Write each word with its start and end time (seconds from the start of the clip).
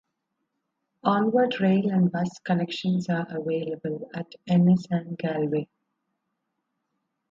Onward 1.03 1.59
rail 1.61 1.91
and 1.91 2.11
bus 2.11 2.39
connections 2.43 3.07
are 3.07 3.27
available 3.29 4.09
at 4.15 4.33
Ennis 4.47 4.87
and 4.89 5.15
Galway. 5.15 5.67